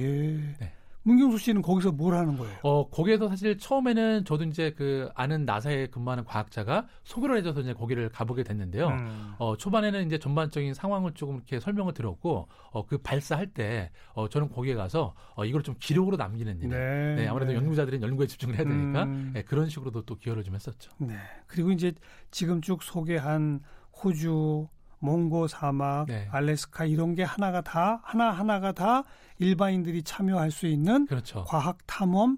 [0.59, 0.73] 네.
[1.03, 2.57] 문경수 씨는 거기서 뭘 하는 거예요?
[2.63, 8.09] 어, 거기에서 사실 처음에는 저도 이제 그 아는 나사에 근무하는 과학자가 소개를 해줘서 이제 거기를
[8.09, 8.87] 가보게 됐는데요.
[8.89, 9.33] 음.
[9.37, 14.49] 어, 초반에는 이제 전반적인 상황을 조금 이렇게 설명을 들었고, 어, 그 발사할 때, 어, 저는
[14.49, 16.69] 거기에 가서, 어, 이걸 좀 기록으로 남기는 일.
[16.69, 17.15] 네.
[17.15, 17.57] 네 아무래도 네.
[17.57, 19.31] 연구자들은 연구에 집중을 해야 되니까, 음.
[19.33, 20.91] 네, 그런 식으로도 또 기여를 좀 했었죠.
[20.97, 21.15] 네.
[21.47, 21.93] 그리고 이제
[22.29, 23.61] 지금 쭉 소개한
[24.03, 24.67] 호주,
[24.99, 26.27] 몽고 사막, 네.
[26.31, 29.03] 알래스카 이런 게 하나가 다 하나 하나가 다
[29.39, 31.43] 일반인들이 참여할 수 있는 그렇죠.
[31.47, 32.37] 과학 탐험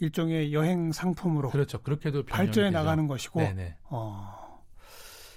[0.00, 1.80] 일종의 여행 상품으로 그렇죠.
[1.82, 3.76] 그렇게도 발전해 나가는 것이고 네네.
[3.90, 4.64] 어,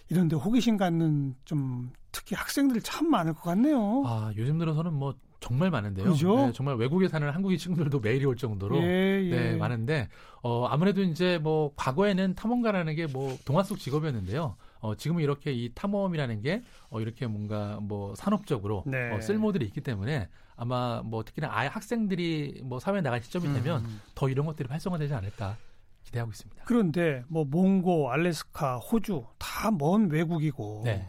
[0.09, 4.03] 이런데 호기심 갖는 좀 특히 학생들 참 많을 것 같네요.
[4.05, 6.11] 아 요즘 들어서는 뭐 정말 많은데요.
[6.11, 6.37] 그죠?
[6.37, 9.29] 네, 정말 외국에 사는 한국인 친구들도 매일이 올 정도로 예, 예.
[9.29, 10.07] 네, 많은데
[10.41, 14.55] 어, 아무래도 이제 뭐 과거에는 탐험가라는 게 뭐 동화 속 직업이었는데요.
[14.79, 19.11] 어, 지금은 이렇게 이 탐험이라는 게 어, 이렇게 뭔가 뭐 산업적으로 네.
[19.11, 23.53] 어, 쓸모들이 있기 때문에 아마 뭐 특히나 아예 학생들이 뭐 사회에 나갈 시점이 음.
[23.53, 24.01] 되면 음.
[24.15, 25.57] 더 이런 것들이 활성화되지 않을까
[26.03, 26.63] 기대하고 있습니다.
[26.65, 31.07] 그런데 뭐 몽고, 알래스카, 호주 다 먼 외국이고 네.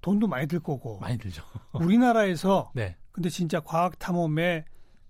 [0.00, 1.42] 돈도 많이 들 거고 많이 들죠.
[1.74, 2.96] 우리나라에서 네.
[3.12, 4.64] 근데 진짜 과학 탐험에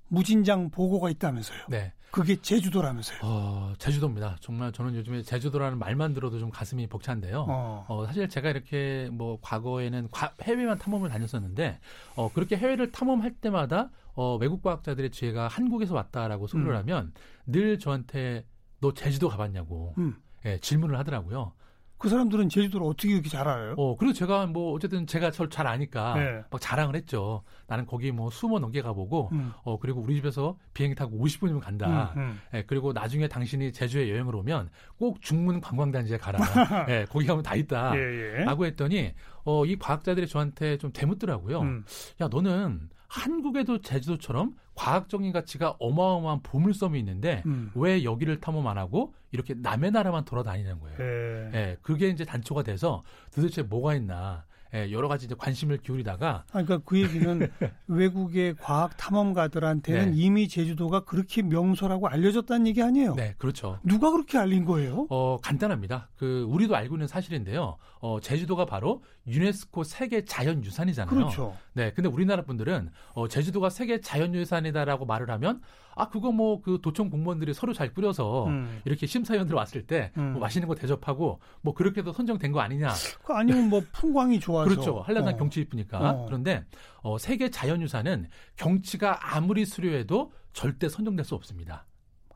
[0.09, 1.67] 무진장 보고가 있다면서요.
[1.69, 1.93] 네.
[2.13, 3.21] 그게 제주도라면서요.
[3.23, 4.37] 어, 제주도입니다.
[4.41, 7.47] 정말 저는 요즘에 제주도라는 말만 들어도 좀 가슴이 벅찬데요.
[7.49, 7.87] 어.
[7.89, 11.81] 어 사실 제가 이렇게 뭐 과거에는 과, 해외만 탐험을 다녔었는데
[12.17, 16.77] 어, 그렇게 해외를 탐험할 때마다 어, 외국 과학자들의 지혜가 한국에서 왔다라고 소리를 음.
[16.77, 17.13] 하면
[17.47, 18.45] 늘 저한테
[18.83, 20.15] 너 제주도 가봤냐고 음.
[20.45, 21.55] 예, 질문을 하더라고요.
[22.03, 23.75] 그 사람들은 제주도를 어떻게 이렇게 잘 알아요?
[23.77, 26.43] 어, 그리고 제가 뭐 어쨌든 제가 저를 잘 아니까 네.
[26.51, 27.45] 막 자랑을 했죠.
[27.69, 29.53] 나는 거기 뭐 수모 넘게 가보고, 음.
[29.63, 32.13] 어, 그리고 우리 집에서 비행기 타고 50분이면 간다.
[32.17, 32.41] 음, 음.
[32.55, 36.41] 예, 그리고 나중에 당신이 제주에 여행을 오면 꼭 중문 관광단지에 가라.
[36.91, 37.97] 예, 거기 가면 다 있다.
[37.97, 38.45] 예, 예.
[38.45, 41.61] 라고 했더니, 어, 이 과학자들이 저한테 좀 대묻더라고요.
[41.61, 41.85] 음.
[42.21, 47.71] 야, 너는 한국에도 제주도처럼 과학적인 가치가 어마어마한 보물섬이 있는데 음.
[47.75, 50.97] 왜 여기를 탐험 안 하고 이렇게 남의 나라만 돌아다니는 거예요.
[50.99, 51.51] 예.
[51.55, 51.77] 예.
[51.83, 54.47] 그게 이제 단초가 돼서 도대체 뭐가 있나.
[54.75, 57.51] 예, 여러 가지 이제 관심을 기울이다가 아, 그러니까 그 얘기는
[57.89, 60.17] 외국의 과학 탐험가들한테는 네.
[60.17, 63.15] 이미 제주도가 그렇게 명소라고 알려졌다는 얘기 아니에요?
[63.15, 63.79] 네, 그렇죠.
[63.83, 65.07] 누가 그렇게 알린 거예요?
[65.11, 66.09] 어, 간단합니다.
[66.17, 67.77] 그 우리도 알고 있는 사실인데요.
[68.01, 71.15] 어, 제주도가 바로 유네스코 세계 자연유산이잖아요.
[71.15, 71.57] 그렇죠.
[71.75, 75.61] 네, 근데 우리나라 분들은 어, 제주도가 세계 자연유산이다라고 말을 하면
[75.95, 78.81] 아 그거 뭐 그 도청 공무원들이 서로 잘 꾸려서 음.
[78.85, 80.39] 이렇게 심사위원들 왔을 때뭐 음.
[80.39, 82.93] 맛있는 거 대접하고 뭐 그렇게도 선정된 거 아니냐?
[83.25, 85.37] 그 아니면 뭐 풍광이 좋아서 그렇죠 한라산 어.
[85.37, 86.27] 경치 이쁘니까 어.
[86.27, 86.65] 그런데
[87.03, 91.85] 어, 세계 자연유산은 경치가 아무리 수려해도 절대 선정될 수 없습니다.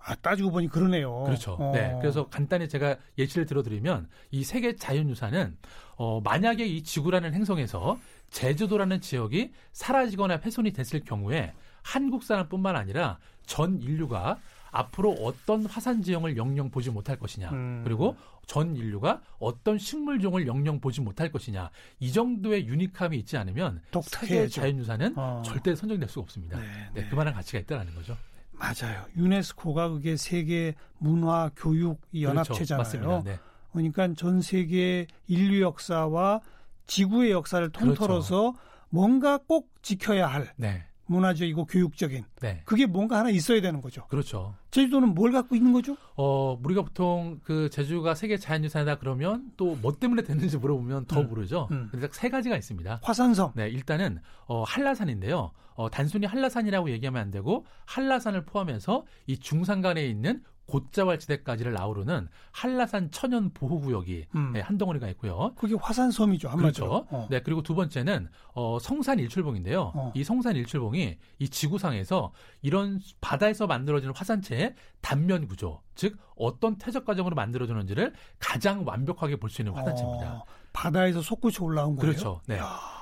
[0.06, 1.24] 아, 따지고 보니 그러네요.
[1.24, 1.56] 그렇죠.
[1.58, 1.72] 어.
[1.74, 1.96] 네.
[2.00, 5.56] 그래서 간단히 제가 예시를 들어드리면 이 세계 자연유산은
[5.96, 7.98] 어, 만약에 이 지구라는 행성에서
[8.30, 14.38] 제주도라는 지역이 사라지거나 훼손이 됐을 경우에 한국 사람뿐만 아니라 전 인류가
[14.70, 17.80] 앞으로 어떤 화산 지형을 영영 보지 못할 것이냐 음.
[17.82, 18.16] 그리고
[18.46, 25.14] 전 인류가 어떤 식물종을 영영 보지 못할 것이냐 이 정도의 유니함이 있지 않으면 세계 자연유산은
[25.16, 25.42] 어.
[25.44, 26.60] 절대 선정될 수가 없습니다.
[26.60, 27.02] 네, 네.
[27.02, 28.16] 네, 그만한 가치가 있다는 거죠.
[28.58, 29.04] 맞아요.
[29.16, 32.84] 유네스코가 그게 세계 문화 교육 연합체잖아요.
[32.84, 33.22] 그렇죠.
[33.24, 33.38] 네.
[33.72, 36.40] 그러니까 전 세계 인류 역사와
[36.86, 38.58] 지구의 역사를 통틀어서 그렇죠.
[38.88, 40.86] 뭔가 꼭 지켜야 할 네.
[41.06, 42.62] 문화적이고 교육적인 네.
[42.64, 44.06] 그게 뭔가 하나 있어야 되는 거죠.
[44.08, 44.54] 그렇죠.
[44.70, 45.96] 제주도는 뭘 갖고 있는 거죠?
[46.16, 51.28] 어, 우리가 보통 그 제주가 세계 자연유산이다 그러면 또 뭐 때문에 됐는지 물어보면 더 음.
[51.28, 51.68] 모르죠.
[51.70, 51.88] 음.
[51.90, 53.00] 그래서 세 가지가 있습니다.
[53.02, 53.52] 화산섬.
[53.54, 55.52] 네, 일단은 어, 한라산인데요.
[55.74, 63.50] 어, 단순히 한라산이라고 얘기하면 안 되고 한라산을 포함해서 이 중산간에 있는 곧자왈지대까지를 아우르는 한라산 천연
[63.52, 64.52] 보호구역이 음.
[64.52, 65.52] 네, 한 덩어리가 있고요.
[65.56, 66.48] 그게 화산섬이죠.
[66.48, 66.88] 한마디로.
[66.88, 67.06] 그렇죠.
[67.10, 67.26] 어.
[67.30, 69.92] 네 그리고 두 번째는 어, 성산 일출봉인데요.
[69.94, 70.12] 어.
[70.14, 77.34] 이 성산 일출봉이 이 지구상에서 이런 바다에서 만들어지는 화산체의 단면 구조, 즉 어떤 퇴적 과정으로
[77.36, 80.44] 만들어지는지를 가장 완벽하게 볼 수 있는 화산체입니다.
[80.76, 80.82] 어.
[80.82, 82.12] 바다에서 솟구쳐 올라온 거예요.
[82.12, 82.40] 그렇죠.
[82.46, 82.58] 네.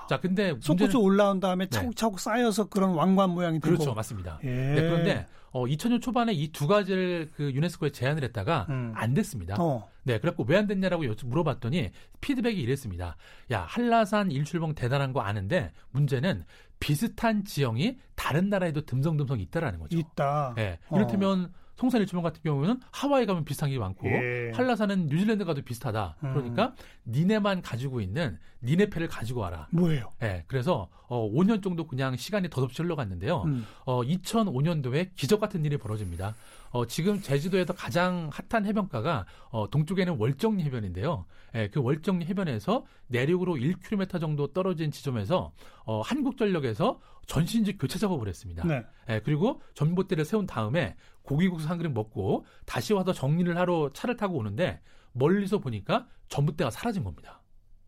[0.09, 1.71] 자, 근데 솟구쳐 올라온 다음에 네.
[1.71, 2.23] 차곡차곡 네.
[2.23, 3.75] 쌓여서 그런 왕관 모양이 되고.
[3.77, 4.39] 그렇죠, 맞습니다.
[4.45, 4.49] 예.
[4.49, 8.93] 네, 그런데 어, 2000년 초반에 이 두 가지를 그 유네스코에 제안을 했다가 음.
[8.97, 9.57] 안 됐습니다.
[9.59, 9.89] 어.
[10.03, 13.17] 네, 그래갖고 왜 안 됐냐라고 물어봤더니 피드백이 이랬습니다.
[13.53, 16.45] 야, 한라산 일출봉 대단한 거 아는데 문제는
[16.81, 19.97] 비슷한 지형이 다른 나라에도 듬성듬성 있다라는 거죠.
[19.97, 20.53] 있다.
[20.57, 21.64] 네, 이를테면 어.
[21.77, 24.53] 송산 일출봉 같은 경우는 하와이 가면 비슷한 게 많고 예.
[24.55, 26.17] 한라산은 뉴질랜드 가도 비슷하다.
[26.23, 26.35] 음.
[26.35, 26.75] 그러니까
[27.07, 29.69] 니네만 가지고 있는 니네 패를 가지고 와라.
[29.73, 30.11] 뭐예요?
[30.21, 33.43] 네, 그래서 어, 5년 정도 그냥 시간이 더덥이 흘러갔는데요.
[33.43, 33.67] 음.
[33.85, 36.35] 어, 2005년도에 기적 같은 일이 벌어집니다.
[36.71, 41.25] 어, 지금 제주도에서 가장 핫한 해변가가 어, 동쪽에는 월정리 해변인데요.
[41.55, 45.53] 예, 그 월정리 해변에서 내륙으로 1km 정도 떨어진 지점에서
[45.85, 48.67] 어, 한국전력에서 전신지 교체 작업을 했습니다.
[48.67, 48.85] 네.
[49.09, 54.39] 예, 그리고 전봇대를 세운 다음에 고기국수 한 그릇 먹고 다시 와서 정리를 하러 차를 타고
[54.39, 54.81] 오는데
[55.13, 57.43] 멀리서 보니까 전봇대가 사라진 겁니다.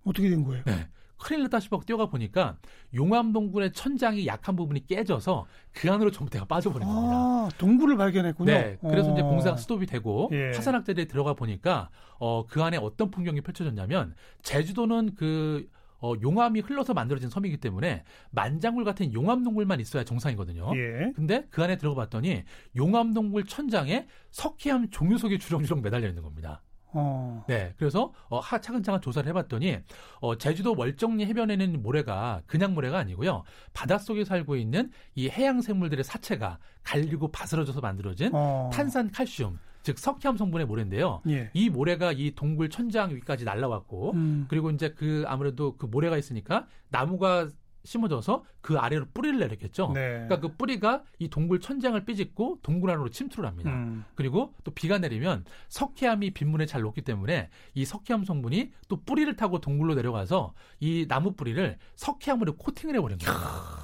[0.05, 0.64] 어떻게 된 거예요?
[0.64, 0.88] 네.
[1.18, 2.59] 큰일 났다 싶어 뛰어가 보니까
[2.94, 7.16] 용암동굴의 천장이 약한 부분이 깨져서 그 안으로 전봇대가 빠져버린 겁니다.
[7.16, 8.53] 아, 동굴을 발견했군요.
[8.53, 8.79] 네.
[8.83, 9.12] 그래서 어.
[9.14, 10.49] 이제 공사가 스톱이 되고 예.
[10.55, 15.68] 화산학자들이 들어가 보니까 어, 그 안에 어떤 풍경이 펼쳐졌냐면 제주도는 그
[16.00, 20.72] 어, 용암이 흘러서 만들어진 섬이기 때문에 만장굴 같은 용암동굴만 있어야 정상이거든요.
[20.76, 21.12] 예.
[21.14, 22.44] 근데 그 안에 들어가 봤더니
[22.76, 26.62] 용암동굴 천장에 석회암 종유석이 주렁주렁 매달려 있는 겁니다.
[26.98, 27.44] 어.
[27.46, 29.78] 네, 그래서 어, 하, 차근차근 조사를 해봤더니
[30.20, 33.42] 어, 제주도 월정리 해변에는 모래가 그냥 모래가 아니고요.
[33.74, 38.70] 바닷속에 살고 있는 이 해양 생물들의 사체가 갈리고 바스러져서 만들어진 어.
[38.72, 41.22] 탄산 칼슘 즉 석회암 성분의 모래인데요.
[41.29, 41.49] 예.
[41.55, 44.46] 이 모래가 이 동굴 천장 위까지 날라왔고 음.
[44.49, 47.49] 그리고 이제 그 아무래도 그 모래가 있으니까 나무가
[47.87, 49.92] 심어져서 그 아래로 뿌리를 내렸겠죠.
[49.94, 50.27] 네.
[50.27, 53.70] 그러니까 그 뿌리가 이 동굴 천장을 삐짓고 동굴 안으로 침투를 합니다.
[53.70, 54.05] 음.
[54.14, 59.61] 그리고 또 비가 내리면 석회암이 빗물에 잘 녹기 때문에 이 석회암 성분이 또 뿌리를 타고
[59.61, 63.38] 동굴로 내려가서 이 나무 뿌리를 석회암으로 코팅을 해버린 거예요.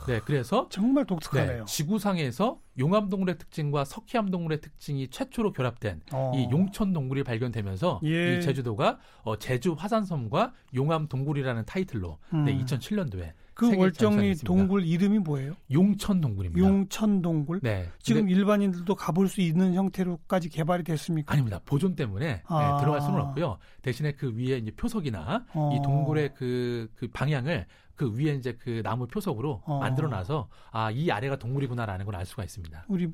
[0.08, 1.58] 네, 그래서 정말 독특하네요.
[1.60, 6.32] 네, 지구상에서 용암 동굴의 특징과 석회암 동굴의 특징이 최초로 결합된 어.
[6.34, 8.36] 이 용천 동굴이 발견되면서 예.
[8.36, 12.44] 이 제주도가 어, 제주 화산섬과 용암 동굴이라는 타이틀로 네, 음.
[12.46, 15.54] 네, 2007년도에 그 월정리 동굴 이름이 뭐예요?
[15.70, 16.66] 용천 동굴입니다.
[16.66, 17.60] 용천 동굴.
[17.62, 17.88] 네.
[18.00, 21.32] 지금 일반인들도 가볼 수 있는 형태로까지 개발이 됐습니까?
[21.32, 21.60] 아닙니다.
[21.64, 22.76] 보존 때문에 네, 아.
[22.76, 23.58] 네, 들어갈 수는 없고요.
[23.82, 25.70] 대신에 그 위에 이제 표석이나 어.
[25.74, 29.78] 이 동굴의 그, 그 방향을 그 위에 이제 그 나무 표석으로 어.
[29.80, 32.86] 만들어 놔서 아 이 아래가 동굴이구나라는 걸 알 수가 있습니다.
[32.88, 33.10] 우리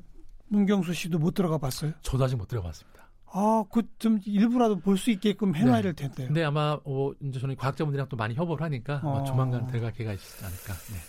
[0.47, 1.91] 문경수 씨도 못 들어가 봤어요?
[2.01, 3.08] 저도 아직 못 들어갔습니다.
[3.31, 5.81] 아, 그 좀 일부라도 볼 수 있게끔 해놔야 네.
[5.81, 6.27] 될 텐데요.
[6.27, 9.23] 근데 아마 어, 이제 저는 과학자분들이랑 또 많이 협업을 하니까 어.
[9.23, 10.73] 조만간 들어갈 기회가 있지 않을까.
[10.93, 10.99] 네.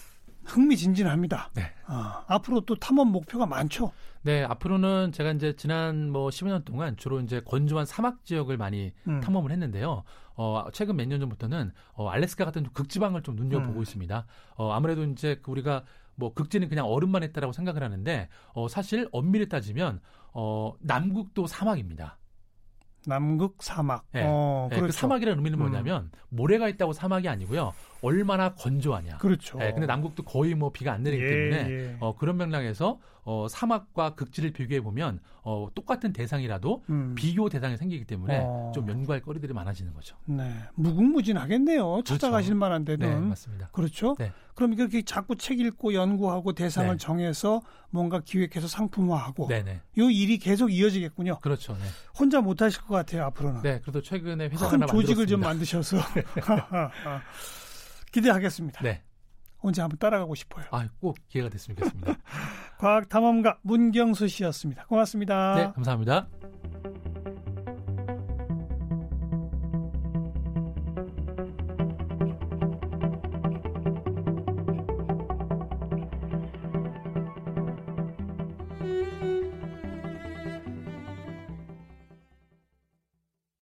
[0.44, 1.50] 흥미진진합니다.
[1.54, 1.62] 네.
[1.87, 3.92] 아, 앞으로 또 탐험 목표가 많죠.
[4.22, 9.20] 네, 앞으로는 제가 이제 지난 뭐 10년 동안 주로 이제 건조한 사막 지역을 많이 음.
[9.20, 10.02] 탐험을 했는데요.
[10.35, 13.83] 어, 최근 몇 년 전부터는 어, 알래스카 같은 극지방을 좀 눈여보고 음.
[13.83, 14.26] 있습니다.
[14.56, 15.85] 어, 아무래도 이제 그 우리가
[16.16, 20.00] 뭐 극지는 그냥 얼음만 했다라고 생각을 하는데 어, 사실 엄밀히 따지면
[20.33, 22.19] 어, 남극도 사막입니다.
[23.07, 24.05] 남극 사막.
[24.12, 24.23] 네.
[24.25, 24.95] 어, 네, 그 그렇죠.
[24.95, 25.61] 그 사막이라는 의미는 음.
[25.61, 27.73] 뭐냐면 모래가 있다고 사막이 아니고요.
[28.02, 29.18] 얼마나 건조하냐.
[29.18, 29.58] 그렇죠.
[29.58, 31.96] 네, 근데 남극도 거의 뭐 비가 안 내리기 예, 때문에 예.
[32.00, 37.14] 어, 그런 맥락에서 어, 사막과 극지를 비교해 보면 어, 똑같은 대상이라도 음.
[37.14, 38.72] 비교 대상이 생기기 때문에 어.
[38.74, 40.16] 좀 연구할 거리들이 많아지는 거죠.
[40.24, 41.86] 네, 무궁무진하겠네요.
[41.86, 42.14] 그렇죠.
[42.14, 43.08] 찾아가실 만한 데는.
[43.08, 43.68] 네, 맞습니다.
[43.72, 44.16] 그렇죠.
[44.18, 44.32] 네.
[44.54, 46.96] 그럼 이렇게 자꾸 책 읽고 연구하고 대상을 네.
[46.96, 49.80] 정해서 뭔가 기획해서 상품화하고 네네.
[49.98, 51.38] 요 일이 계속 이어지겠군요.
[51.40, 51.74] 그렇죠.
[51.74, 51.80] 네.
[52.18, 53.62] 혼자 못 하실 것 같아요 앞으로는.
[53.62, 55.98] 네, 그래도 최근에 회사 큰 조직을 좀 만드셔서
[58.11, 58.83] 기대하겠습니다.
[58.83, 59.03] 네.
[59.59, 60.64] 언제 한번 따라가고 싶어요.
[60.70, 62.16] 아, 꼭 기회가 됐으면 좋겠습니다.
[62.79, 64.87] 과학 탐험가 문경수 씨였습니다.
[64.87, 65.55] 고맙습니다.
[65.55, 66.29] 네, 감사합니다.